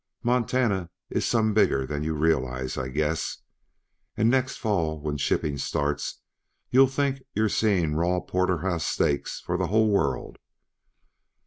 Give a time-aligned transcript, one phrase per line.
[0.23, 3.37] Montana is some bigger than you realize, I guess.
[4.17, 6.21] And next fall, when shipping starts,
[6.71, 10.39] you'll think you're seeing raw porterhouse steaks for the whole world.